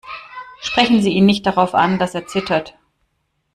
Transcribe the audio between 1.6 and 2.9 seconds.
an, dass er zittert.